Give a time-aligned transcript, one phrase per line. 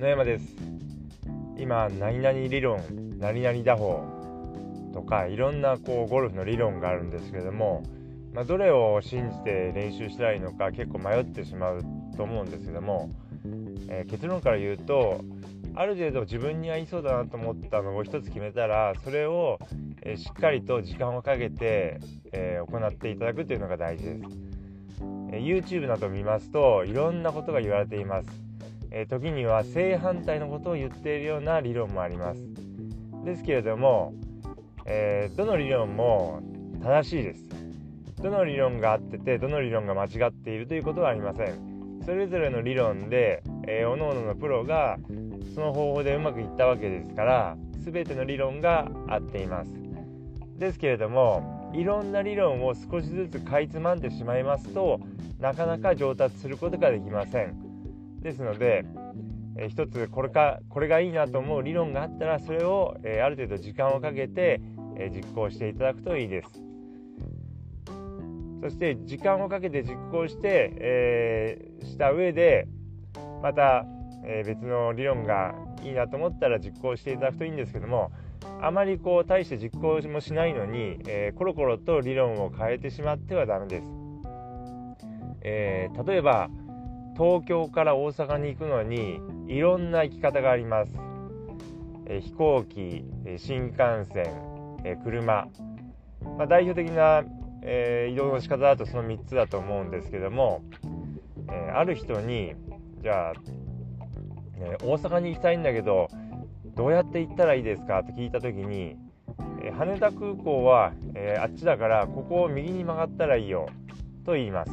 [0.00, 0.56] 野山です。
[1.58, 2.80] 今何々理論
[3.18, 4.02] 何々打法
[4.94, 7.82] とかいろんなこうゴルフの理論があるんですけども、
[8.32, 11.82] まあ、どれを信じて練習したらいいのか結構迷ってしまう
[12.16, 13.10] と思うんですけども、
[13.90, 15.22] えー、結論から言うと
[15.74, 19.58] ある程度自分に合いそうだなと思ったのを一つ決めたらそれを、
[20.00, 22.00] え、しっかりと時間をかけて、
[22.32, 24.20] えー、行っていただくというのが大事です、
[25.32, 28.49] え YouTube などを見ますといろんなことが言われています、
[28.90, 32.42] え時には正反対のことを言っているような理論もあります。
[33.24, 34.14] ですけれども、
[34.86, 36.42] えーどの理論も
[36.82, 37.44] 正しいです。
[38.22, 42.02] どの理論が合っててどの理論が間違っているということはありません。
[42.04, 44.98] それぞれの理論で、えー、各々のプロが
[45.54, 49.70] その方法でうまくいったわけですから全ての理論が合っています。
[50.58, 55.00] ですけれどもいろんな理論を少しずつかいつまんでしまいますと
[55.38, 57.69] なかなか上達することができません。
[58.20, 58.84] ですので、
[59.56, 64.60] えー、一つこれかこれがいいなと思う理論があったらそれを、えー、ある程度時間をかけて、
[64.96, 66.48] え実行していただくといいです。
[68.62, 72.68] そして時間をかけて実行して、えー、した上で
[73.42, 73.86] また
[74.24, 78.12] えー、別の理論がいいなと思ったら実行していただくといいんですけども
[78.60, 83.86] あまりこう大して実行もしないのに、えー、コロコロと理論を変えてしまってはダメです、
[85.42, 86.48] えー、例えば
[87.20, 90.92] 東京から大阪に行くのにいろんな行き方があります、
[92.06, 93.04] え飛行機
[93.36, 94.24] 新幹線、
[94.84, 95.46] え車、
[96.38, 97.22] まあ、代表的な、
[97.62, 100.62] え移動の仕方だとその3つだと思うんですけども、
[101.52, 102.54] えある人に
[103.02, 103.32] じゃあ
[104.56, 106.08] え大阪に行きたいんだけど
[106.74, 108.00] どうやって行ったらいいですか？
[108.00, 108.96] って聞いた時に、
[109.62, 113.68] え羽田空港は、えあっちだからここを右に曲がったらいいよ
[114.24, 114.72] と言います。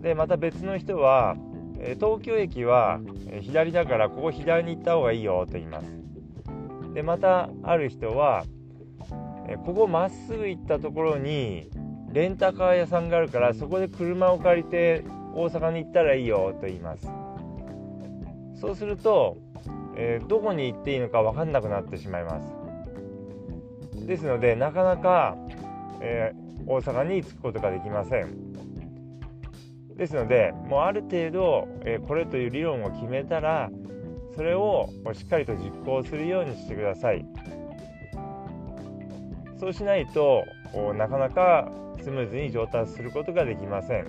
[0.00, 1.36] でまた別の人は、
[1.96, 3.00] 東京駅は、
[3.40, 5.86] 左だからここ左に行った方がいいよと言います。
[6.94, 8.44] でまたある人は、
[9.64, 11.68] ここまっすぐ行ったところに
[12.12, 15.04] レンタカー屋さんがあるからそこで車を借りて
[15.34, 17.08] 大阪に行ったらいいよと言います。
[18.60, 19.38] そうすると、
[19.96, 24.06] え、どこに行っていいのか分かんなくなってしまいます。
[24.06, 25.36] ですのでなかなか、
[26.00, 28.49] えー、大阪に着くことができません。
[30.00, 33.70] ですのでもうある程度、え、これという理論を決めたら
[34.34, 37.22] それをしっかりと実行するようにしてください。
[39.58, 40.46] そうしないと
[40.96, 41.70] なかなか
[42.02, 44.06] スムーズに上達することができません。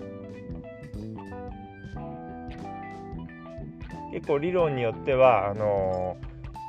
[4.13, 6.15] 結構理論によってはあの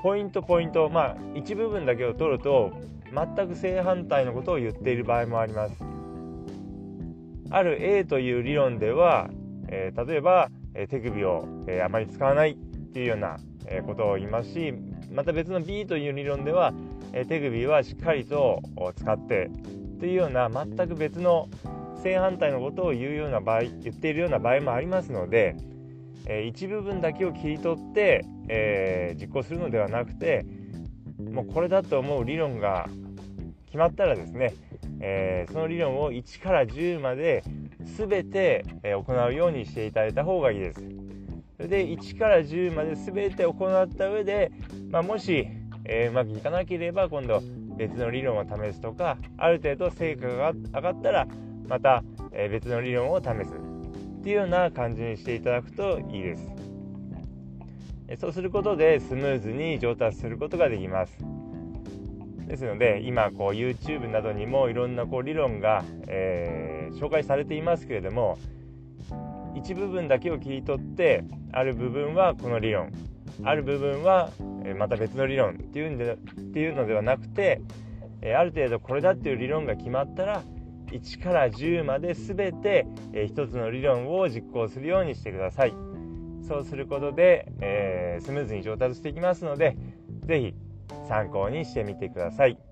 [0.03, 2.72] ポイントポイントまあ一部分だけを取ると
[3.15, 5.91] 全く正反対のことを言っている場合もあります。
[7.52, 9.28] ある A という理論では、
[9.68, 12.56] えー、例えば、え、手首を、え、あまり使わないっ
[12.92, 13.36] ていうような、
[13.66, 14.74] えことを言いますし
[15.14, 16.72] また別の B という理論では、
[17.12, 18.60] え手首はしっかりと
[18.96, 19.50] 使って
[20.00, 21.48] というような全く別の
[22.02, 25.54] 正反対のことを言うような場合言っているような場合もありますので、
[26.26, 30.44] え一部分だけを切り取って、え、実行するのではなくて
[31.30, 32.88] もうこれだと思う理論が
[33.66, 34.54] 決まったらですね、
[35.04, 37.42] えー、その理論を1から10まで
[37.84, 40.80] 全て、え行うようにしていただいた方がいいです。
[41.56, 44.52] それで1から10まで全て行った上で、
[44.91, 45.48] まあ、もし、
[45.84, 47.42] えー、うまくいかなければ今度
[47.76, 51.26] 別の理論を試すとかある程度成果が上がったら
[51.66, 53.54] また、え別の理論を試す。
[54.20, 56.48] っていうような感じにしていただくといいです。
[58.18, 61.31] そうすることでスムーズに上達することができます。
[62.47, 68.38] ですので今こう YouTube などにもいろんなこう理論が、えー、紹介されていますけれども
[69.54, 72.92] 一部分だけを切り取ってある部分はこの理論。
[73.44, 74.30] ある部分は
[74.78, 76.16] また別の理論っていうんでっ
[76.53, 77.62] ていうのではなくて
[78.36, 80.42] ある程度これだっていう理論が決まったら
[80.92, 85.74] 1から10まで全て、1つの理論を実行するようにしてください。
[86.47, 89.77] そうすることで、えー、スムーズに上達していきますので
[90.27, 90.54] 是非
[91.08, 92.72] 参考にしてみてください。